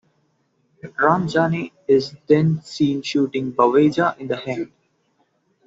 [0.97, 4.71] Ram Jaane is then seen shooting Baweja in the head.